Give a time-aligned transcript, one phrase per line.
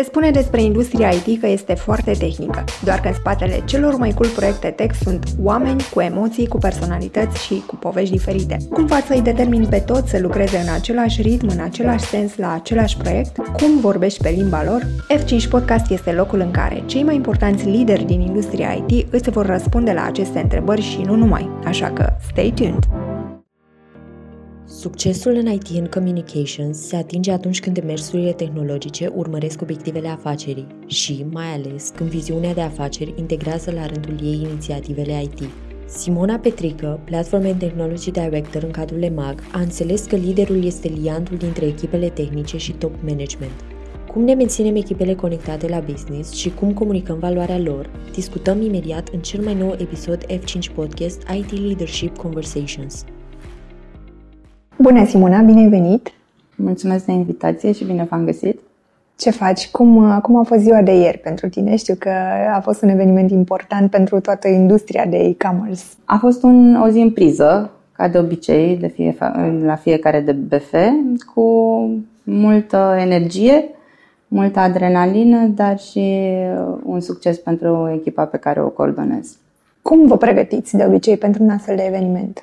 [0.00, 4.10] Se spune despre industria IT că este foarte tehnică, doar că în spatele celor mai
[4.10, 8.56] cool proiecte tech sunt oameni cu emoții, cu personalități și cu povești diferite.
[8.72, 12.52] Cum faci să-i determini pe toți să lucreze în același ritm, în același sens, la
[12.52, 13.36] același proiect?
[13.36, 14.86] Cum vorbești pe limba lor?
[15.18, 19.46] F5 Podcast este locul în care cei mai importanți lideri din industria IT îți vor
[19.46, 21.50] răspunde la aceste întrebări și nu numai.
[21.64, 23.09] Așa că, stay tuned!
[24.78, 31.26] Succesul în IT and Communications se atinge atunci când demersurile tehnologice urmăresc obiectivele afacerii și,
[31.30, 35.40] mai ales, când viziunea de afaceri integrează la rândul ei inițiativele IT.
[35.86, 41.36] Simona Petrică, Platform and Technology Director în cadrul EMAG, a înțeles că liderul este liantul
[41.36, 43.64] dintre echipele tehnice și top management.
[44.12, 49.20] Cum ne menținem echipele conectate la business și cum comunicăm valoarea lor, discutăm imediat în
[49.20, 53.04] cel mai nou episod F5 Podcast IT Leadership Conversations.
[54.82, 56.12] Bună, Simona, bine ai venit!
[56.56, 58.60] Mulțumesc de invitație și bine v-am găsit!
[59.16, 59.70] Ce faci?
[59.70, 61.76] Cum, cum a fost ziua de ieri pentru tine?
[61.76, 62.10] Știu că
[62.54, 65.82] a fost un eveniment important pentru toată industria de e-commerce.
[66.04, 69.16] A fost un, o zi în priză, ca de obicei, de fie,
[69.64, 70.72] la fiecare de BF,
[71.34, 71.42] cu
[72.22, 73.64] multă energie,
[74.28, 76.32] multă adrenalină, dar și
[76.82, 79.36] un succes pentru echipa pe care o coordonez.
[79.82, 82.42] Cum vă pregătiți de obicei pentru un astfel de eveniment?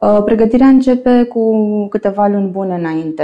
[0.00, 3.22] Uh, pregătirea începe cu câteva luni bune înainte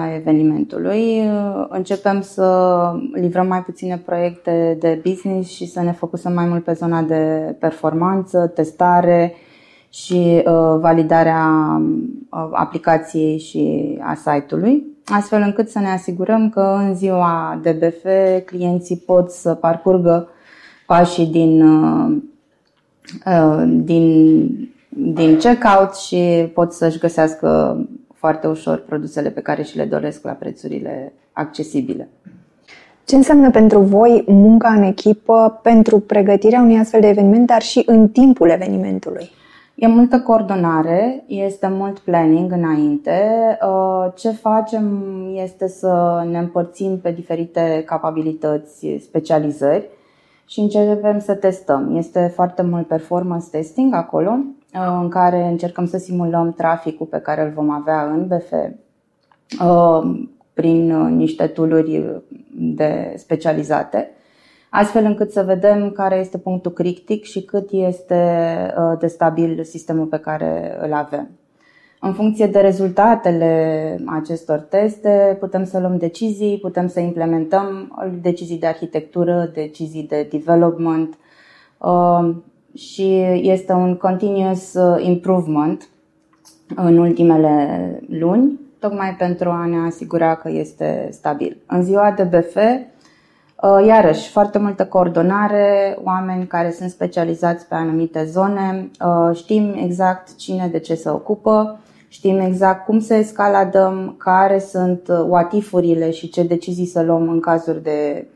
[0.00, 1.20] a evenimentului.
[1.20, 2.78] Uh, începem să
[3.12, 7.54] livrăm mai puține proiecte de business și să ne focusăm mai mult pe zona de
[7.58, 9.34] performanță, testare
[9.90, 11.46] și uh, validarea
[12.52, 18.04] aplicației și a site-ului, astfel încât să ne asigurăm că în ziua de BF
[18.44, 20.28] clienții pot să parcurgă
[20.86, 21.64] pașii din,
[23.84, 27.78] din din checkout și pot să-și găsească
[28.14, 32.08] foarte ușor produsele pe care și le doresc la prețurile accesibile.
[33.04, 37.82] Ce înseamnă pentru voi munca în echipă pentru pregătirea unui astfel de eveniment, dar și
[37.86, 39.30] în timpul evenimentului?
[39.74, 43.20] E multă coordonare, este mult planning înainte.
[43.62, 45.04] Uh, ce facem
[45.34, 49.88] este să ne împărțim pe diferite capabilități, specializări
[50.46, 51.96] și începem să testăm.
[51.96, 57.42] Este foarte mult performance testing acolo, uh, în care încercăm să simulăm traficul pe care
[57.42, 58.52] îl vom avea în BF
[59.60, 62.22] uh, prin uh, niște tooluri
[62.58, 64.10] de specializate,
[64.70, 68.36] astfel încât să vedem care este punctul critic și cât este
[68.98, 71.30] de stabil sistemul pe care îl avem.
[72.00, 78.66] În funcție de rezultatele acestor teste, putem să luăm decizii, putem să implementăm decizii de
[78.66, 81.18] arhitectură, decizii de development
[81.78, 82.34] uh,
[82.76, 85.88] și este un continuous uh, improvement
[86.74, 91.56] în ultimele luni, tocmai pentru a ne asigura că este stabil.
[91.66, 98.24] În ziua de BF, uh, iarăși, foarte multă coordonare, oameni care sunt specializați pe anumite
[98.24, 98.90] zone,
[99.34, 106.10] știm exact cine de ce se ocupă, Știm exact cum să escaladăm, care sunt watifurile
[106.10, 108.26] și ce decizii să luăm în cazuri de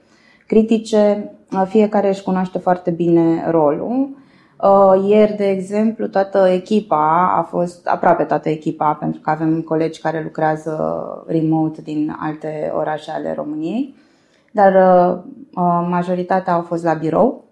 [0.47, 1.31] critice.
[1.69, 4.17] Fiecare își cunoaște foarte bine rolul.
[4.63, 10.01] Uh, ieri, de exemplu, toată echipa a fost, aproape toată echipa, pentru că avem colegi
[10.01, 13.95] care lucrează remote din alte orașe ale României,
[14.53, 15.19] dar uh,
[15.55, 17.45] uh, majoritatea au fost la birou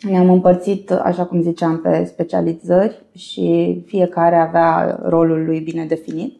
[0.00, 6.39] ne-am împărțit, așa cum ziceam, pe specializări și fiecare avea rolul lui bine definit.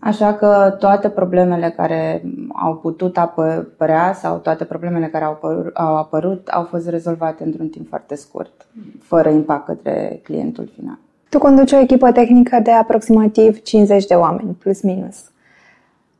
[0.00, 2.22] Așa că toate problemele care
[2.52, 7.68] au putut apărea sau toate problemele care au apărut, au apărut au fost rezolvate într-un
[7.68, 8.66] timp foarte scurt,
[9.02, 10.98] fără impact către clientul final.
[11.28, 15.30] Tu conduci o echipă tehnică de aproximativ 50 de oameni, plus minus.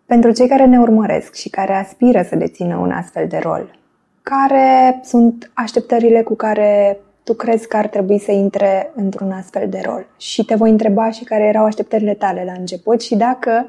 [0.06, 3.78] Pentru cei care ne urmăresc și care aspiră să dețină un astfel de rol,
[4.22, 9.80] care sunt așteptările cu care tu crezi că ar trebui să intre într-un astfel de
[9.84, 10.06] rol?
[10.16, 13.66] Și te voi întreba și care erau așteptările tale la început și dacă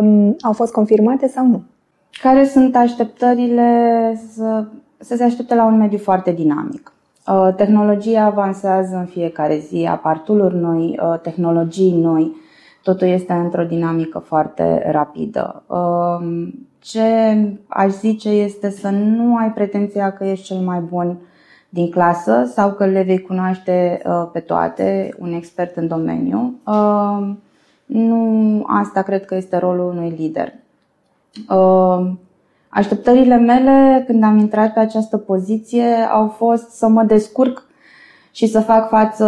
[0.00, 1.62] um, au fost confirmate sau nu.
[2.22, 3.70] Care sunt așteptările
[4.32, 4.64] să,
[4.98, 6.92] să se aștepte la un mediu foarte dinamic?
[7.26, 12.36] Uh, tehnologia avansează în fiecare zi, apar tool noi, uh, tehnologii noi,
[12.82, 15.62] totul este într-o dinamică foarte rapidă.
[15.66, 16.48] Uh,
[16.78, 17.02] ce
[17.66, 21.16] aș zice este să nu ai pretenția că ești cel mai bun
[21.72, 26.60] din clasă sau că le vei cunoaște uh, pe toate, un expert în domeniu.
[26.66, 27.30] Uh,
[27.86, 30.52] nu asta cred că este rolul unui lider.
[31.48, 32.10] Uh,
[32.68, 37.62] așteptările mele când am intrat pe această poziție au fost să mă descurc
[38.30, 39.26] și să fac față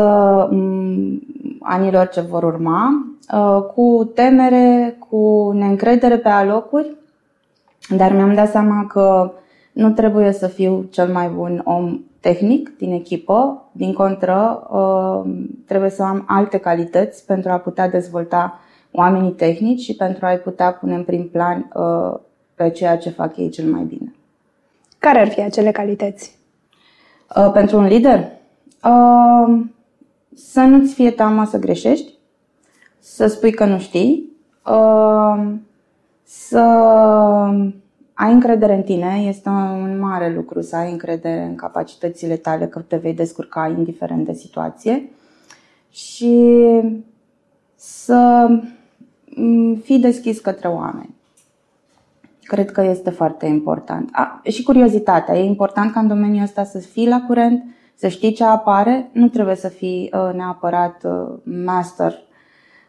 [0.52, 1.20] mm,
[1.60, 3.06] anilor ce vor urma,
[3.74, 6.96] cu temere, cu neîncredere pe alocuri,
[7.96, 9.32] Dar mi-am dat seama că
[9.72, 15.32] nu trebuie să fiu cel mai bun om tehnic din echipă, din contră, uh,
[15.66, 18.60] trebuie să am alte calități pentru a putea dezvolta
[18.92, 22.20] oamenii tehnici și pentru a-i putea pune în prim plan uh,
[22.54, 24.14] pe ceea ce fac ei cel mai bine.
[24.98, 26.38] Care ar fi acele calități?
[27.36, 28.28] Uh, pentru un lider?
[30.34, 32.12] Să nu-ți fie teamă să greșești,
[32.98, 34.32] să spui că nu știi,
[36.22, 36.62] să
[38.22, 42.80] ai încredere în tine este un mare lucru să ai încredere în capacitățile tale că
[42.80, 45.10] te vei descurca indiferent de situație
[45.90, 46.56] și
[47.74, 48.48] să
[49.36, 51.14] mm, fii deschis către oameni.
[52.42, 54.08] Cred că este foarte important.
[54.12, 55.38] A, și curiozitatea.
[55.38, 57.64] E important ca în domeniul ăsta să fii la curent,
[57.94, 59.10] să știi ce apare.
[59.12, 62.18] Nu trebuie să fii uh, neapărat uh, master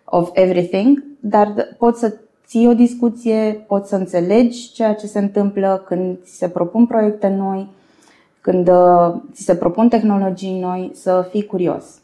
[0.04, 5.84] of everything, dar poți să ții o discuție, poți să înțelegi ceea ce se întâmplă
[5.86, 7.68] când ți se propun proiecte noi,
[8.42, 12.02] când uh, ți se propun tehnologii noi, să fii curios.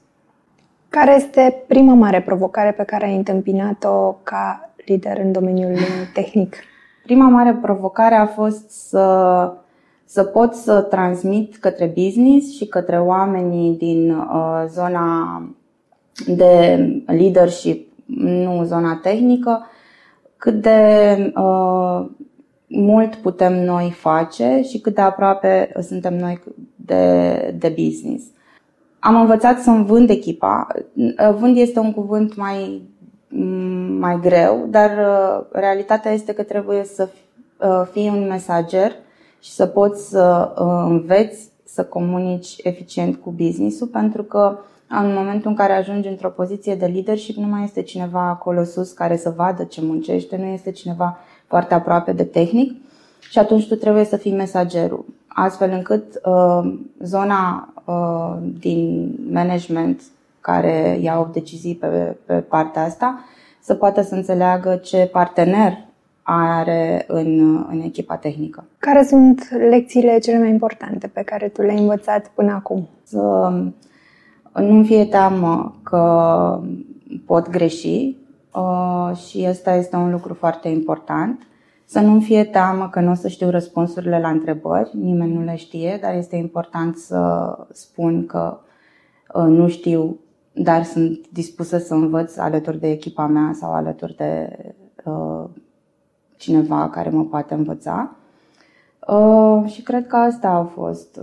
[0.90, 5.76] Care este prima mare provocare pe care ai întâmpinat-o ca lider în domeniul
[6.14, 6.56] tehnic?
[7.04, 9.54] Prima mare provocare a fost să,
[10.06, 15.42] să pot să transmit către business și către oamenii din uh, zona
[16.28, 19.66] de leadership, nu zona tehnică,
[20.40, 22.06] cât de uh,
[22.68, 26.42] mult putem noi face și cât de aproape suntem noi
[26.76, 28.24] de, de business.
[29.00, 30.68] Am învățat să-mi vând echipa.
[30.96, 32.82] Uh, vând este un cuvânt mai,
[34.00, 37.10] mai greu, dar uh, realitatea este că trebuie să
[37.58, 38.92] uh, fii un mesager
[39.40, 40.54] și să poți să
[40.90, 44.58] înveți să comunici eficient cu business-ul, pentru că
[44.90, 48.92] în momentul în care ajungi într-o poziție de leadership, nu mai este cineva acolo sus
[48.92, 52.76] care să vadă ce muncește, nu este cineva foarte aproape de tehnic
[53.30, 60.02] și atunci tu trebuie să fii mesagerul, astfel încât uh, zona uh, din management
[60.42, 63.24] care iau decizii pe, pe partea asta
[63.62, 65.78] să poată să înțeleagă ce partener
[66.24, 68.64] are în, în echipa tehnică.
[68.78, 72.88] Care sunt lecțiile cele mai importante pe care tu le-ai învățat până acum?
[73.04, 73.52] Să
[74.60, 76.62] nu-mi fie teamă că
[77.26, 78.18] pot greși
[78.54, 81.44] uh, și ăsta este un lucru foarte important.
[81.86, 85.56] Să nu-mi fie teamă că nu o să știu răspunsurile la întrebări, nimeni nu le
[85.56, 88.60] știe, dar este important să spun că
[89.34, 90.20] uh, nu știu,
[90.54, 94.58] dar sunt dispusă să învăț alături de echipa mea sau alături de
[95.06, 95.50] uh,
[96.38, 98.14] cineva care mă poate învăța.
[99.66, 101.20] Și cred că astea au fost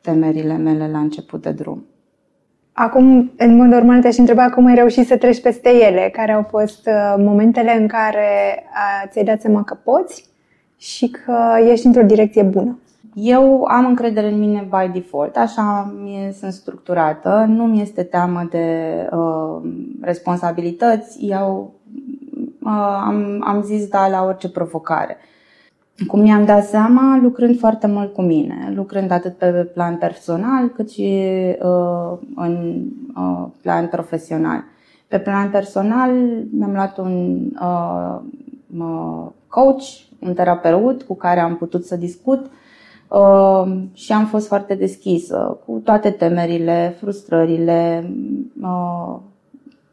[0.00, 1.84] temerile mele la început de drum.
[2.82, 6.46] Acum, în mod normal, te-aș întreba cum ai reușit să treci peste ele, care au
[6.50, 8.62] fost uh, momentele în care
[9.08, 10.28] ți-ai dat seama că poți
[10.78, 11.36] și că
[11.70, 12.78] ești într-o direcție bună.
[13.14, 18.46] Eu am încredere în mine by default, așa mi sunt structurată, nu mi este teamă
[18.50, 21.72] de uh, responsabilități, eu
[22.62, 25.16] uh, am, am zis da la orice provocare.
[26.06, 30.90] Cum mi-am dat seama, lucrând foarte mult cu mine, lucrând atât pe plan personal cât
[30.90, 31.22] și
[31.62, 32.84] uh, în
[33.16, 34.64] uh, plan profesional.
[35.08, 36.10] Pe plan personal
[36.52, 38.20] mi-am luat un uh,
[39.48, 39.82] coach,
[40.18, 42.50] un terapeut cu care am putut să discut
[43.08, 48.10] uh, și am fost foarte deschisă cu toate temerile, frustrările
[48.62, 49.16] uh,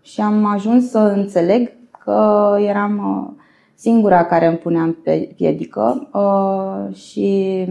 [0.02, 1.72] și am ajuns să înțeleg
[2.04, 3.46] că eram uh,
[3.78, 7.66] singura care îmi puneam pe piedică uh, și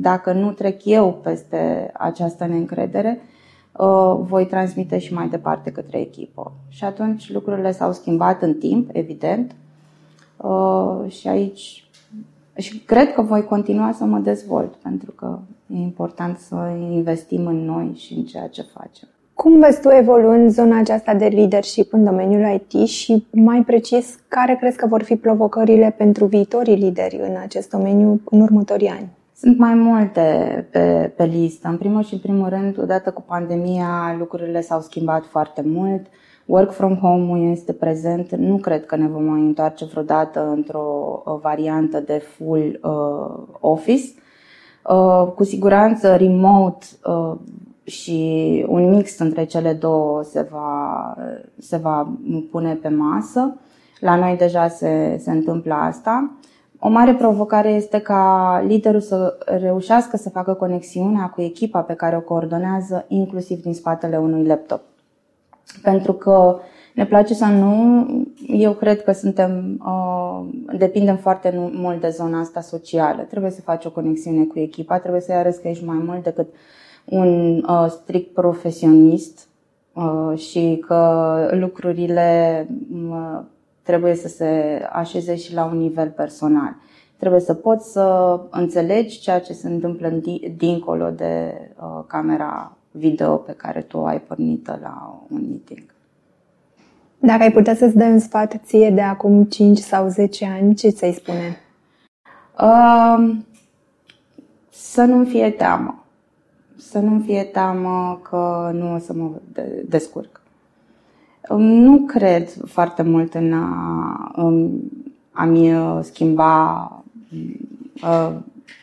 [0.00, 3.20] dacă nu trec eu peste această neîncredere,
[3.72, 6.52] uh, voi transmite și mai departe către echipă.
[6.68, 9.54] Și atunci lucrurile s-au schimbat în timp, evident,
[10.36, 11.88] uh, și aici
[12.56, 17.64] și cred că voi continua să mă dezvolt, pentru că e important să investim în
[17.64, 19.08] noi și în ceea ce facem.
[19.34, 24.56] Cum vezi tu evoluând zona aceasta de leadership în domeniul IT și, mai precis, care
[24.60, 29.08] crezi că vor fi provocările pentru viitorii lideri în acest domeniu în următorii ani?
[29.36, 30.22] Sunt mai multe
[30.70, 31.68] pe, pe listă.
[31.68, 36.06] În primul și în primul rând, odată cu pandemia, lucrurile s-au schimbat foarte mult.
[36.46, 38.34] Work from home este prezent.
[38.34, 44.12] Nu cred că ne vom mai întoarce vreodată într-o variantă de full uh, office.
[44.88, 47.34] Uh, cu siguranță remote uh,
[47.84, 51.16] și un mix între cele două se va,
[51.58, 52.16] se va
[52.50, 53.56] pune pe masă.
[54.00, 56.36] La noi deja se, se întâmplă asta.
[56.78, 62.16] O mare provocare este ca liderul să reușească să facă conexiunea cu echipa pe care
[62.16, 64.80] o coordonează, inclusiv din spatele unui laptop.
[65.82, 66.58] Pentru că
[66.94, 68.06] Ne place sau nu,
[68.46, 70.46] eu cred că suntem, uh,
[70.78, 73.22] depindem foarte mult de zona asta socială.
[73.22, 76.46] Trebuie să faci o conexiune cu echipa, trebuie să-i arăți că ești mai mult decât
[77.04, 79.48] un uh, strict profesionist
[79.92, 82.66] uh, și că lucrurile
[83.10, 83.40] uh,
[83.82, 86.76] trebuie să se așeze și la un nivel personal.
[87.16, 90.08] Trebuie să poți să înțelegi ceea ce se întâmplă
[90.56, 95.84] dincolo de uh, camera video pe care tu o ai pornită la un meeting.
[97.18, 100.88] Dacă ai putea să-ți dai un sfat ție de acum 5 sau 10 ani, ce
[100.88, 101.60] ți-ai spune?
[102.60, 103.36] Uh,
[104.70, 106.03] să nu-mi fie teamă.
[106.90, 109.30] Să nu-mi fie teamă că nu o să mă
[109.88, 110.40] descurc.
[111.56, 114.80] Nu cred foarte mult în a, în
[115.30, 116.90] a-mi uh, schimba
[118.02, 118.32] uh,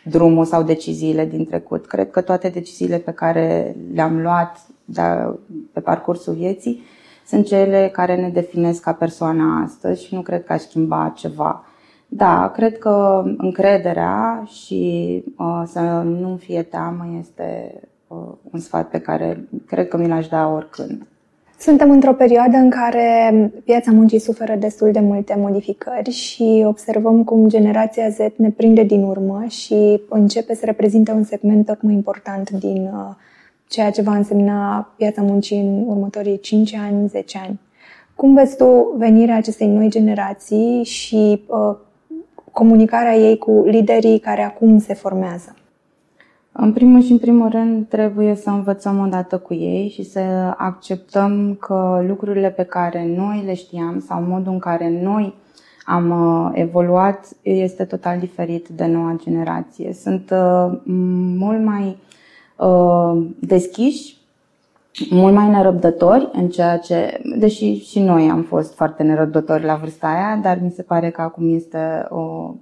[0.04, 1.86] drumul sau deciziile din trecut.
[1.86, 4.68] Cred că toate deciziile pe care le-am luat
[5.72, 6.82] pe parcursul vieții
[7.28, 11.66] sunt cele care ne definesc ca persoană astăzi și nu cred că aș schimba ceva.
[12.08, 17.90] Da, cred că încrederea și uh, să nu fie teamă este uh,
[18.52, 21.06] un sfat pe care cred că mi l-aș da oricând.
[21.60, 27.50] Suntem într-o perioadă în care piața muncii suferă destul de multe modificări și observăm cum
[27.50, 32.50] generația Z ne prinde din urmă și începe să reprezinte un segment tot mai important
[32.50, 33.16] din uh,
[33.68, 37.60] ceea ce va însemna piața muncii în următorii 5 ani, 10 ani.
[38.16, 41.76] Cum vezi tu venirea acestei noi generații și uh,
[42.52, 45.56] comunicarea ei cu liderii care acum se formează?
[46.54, 50.20] În primul și în primul rând trebuie să învățăm odată cu ei și să
[50.58, 55.34] acceptăm că lucrurile pe care noi le știam sau modul în care noi
[55.86, 59.94] am uh, evoluat este total diferit de noua generație.
[59.94, 60.78] Sunt uh,
[61.38, 61.98] mult mai
[62.58, 64.18] uh, deschiși,
[65.10, 70.08] mult mai nerăbdători în ceea ce, deși și noi am fost foarte nerăbdători la vârsta
[70.08, 72.54] aia, dar mi se pare că acum este o,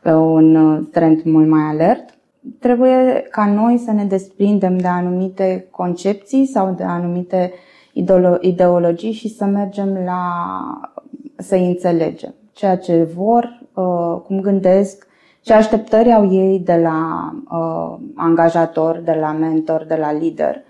[0.00, 2.15] pe un trend mult mai alert
[2.58, 7.52] trebuie ca noi să ne desprindem de anumite concepții sau de anumite
[8.40, 10.20] ideologii și să mergem la
[11.36, 15.06] să-i înțelegem ceea ce vor, uh, cum gândesc,
[15.40, 20.62] ce așteptări au ei de la uh, angajator, de la mentor, de la lider,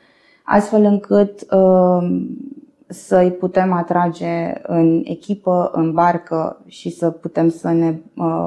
[0.45, 2.21] astfel încât uh,
[2.87, 7.99] să-i putem atrage în echipă, în barcă și să putem să ne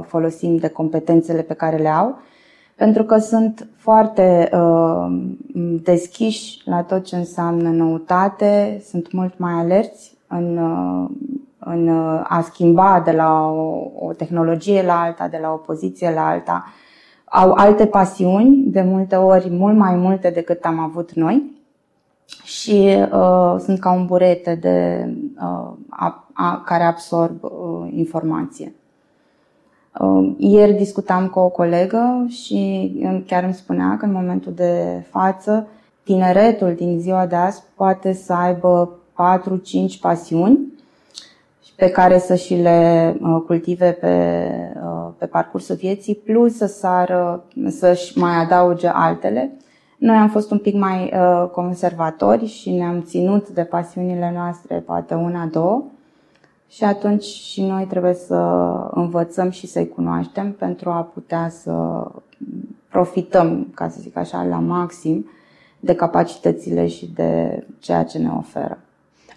[0.01, 2.17] folosim de competențele pe care le au
[2.79, 5.21] pentru că sunt foarte uh,
[5.83, 11.09] deschiși la tot ce înseamnă noutate, sunt mult mai alerți în, uh,
[11.59, 16.12] în uh, a schimba de la o, o tehnologie la alta, de la o poziție
[16.13, 16.65] la alta.
[17.25, 21.62] Au alte pasiuni, de multe ori mult mai multe decât am avut noi
[22.43, 28.74] și uh, sunt ca un burete de, uh, a, a, care absorb uh, informație.
[30.00, 32.91] Um, ieri discutam cu o colegă și
[33.27, 35.67] chiar îmi spunea că în momentul de față
[36.03, 40.60] tineretul din ziua de azi poate să aibă 4-5 pasiuni
[41.79, 47.43] pe care să și le uh, cultive pe, uh, pe parcursul vieții, plus să sară,
[47.67, 49.51] să-și mai adauge altele.
[49.98, 55.13] Noi am fost un pic mai uh, conservatori și ne-am ținut de pasiunile noastre, poate
[55.13, 55.84] una, două,
[56.69, 58.35] și atunci și noi trebuie să
[58.91, 62.05] învățăm și să-i cunoaștem pentru a putea să
[62.89, 65.29] profităm, ca să zic așa, la maxim
[65.79, 68.77] de capacitățile și de ceea ce ne oferă.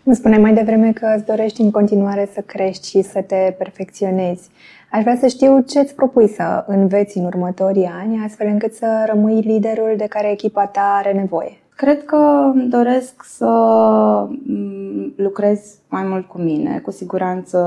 [0.04, 4.50] Îmi spuneai mai devreme că îți dorești în continuare să crești și să te perfecționezi.
[4.90, 9.04] Aș vrea să știu ce îți propui să înveți în următorii ani, astfel încât să
[9.06, 11.61] rămâi liderul de care echipa ta are nevoie.
[11.76, 13.46] Cred că doresc să
[14.46, 16.78] mm, lucrez mai mult cu mine.
[16.78, 17.58] Cu siguranță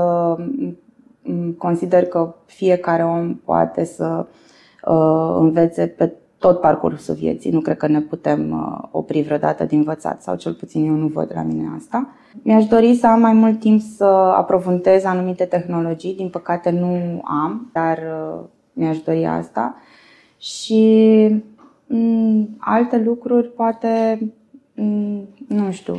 [1.22, 4.26] mm, consider că fiecare om poate să
[4.84, 7.50] uh, învețe pe tot parcursul vieții.
[7.50, 11.06] Nu cred că ne putem uh, opri vreodată din învățat, sau cel puțin eu nu
[11.06, 12.08] văd la mine asta.
[12.42, 14.04] Mi-aș dori să am mai mult timp să
[14.36, 16.14] aprofundez anumite tehnologii.
[16.14, 19.74] Din păcate nu am, dar uh, mi-aș dori asta.
[20.38, 20.84] Și
[21.30, 21.55] Mm,
[22.58, 24.20] alte lucruri, poate,
[24.74, 25.96] mm, nu știu,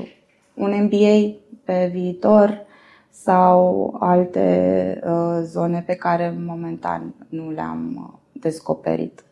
[0.53, 2.65] un MBA pe viitor
[3.09, 9.23] sau alte uh, zone pe care momentan nu le-am uh, descoperit.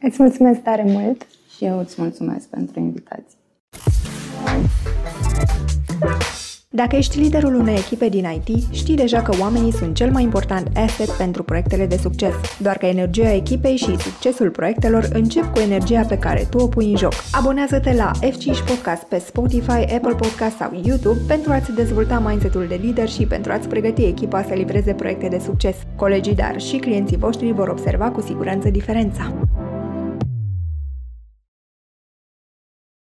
[0.00, 1.26] Îți mulțumesc tare mult!
[1.56, 3.35] Și eu îți mulțumesc pentru invitație.
[6.76, 10.68] Dacă ești liderul unei echipe din IT, știi deja că oamenii sunt cel mai important
[10.74, 12.34] asset pentru proiectele de succes.
[12.58, 16.90] Doar că energia echipei și succesul proiectelor încep cu energia pe care tu o pui
[16.90, 17.12] în joc.
[17.32, 22.80] Abonează-te la F5 Podcast pe Spotify, Apple Podcast sau YouTube pentru a-ți dezvolta mindset-ul de
[22.82, 25.76] lider și pentru a-ți pregăti echipa să livreze proiecte de succes.
[25.96, 29.34] Colegii, dar și clienții voștri vor observa cu siguranță diferența.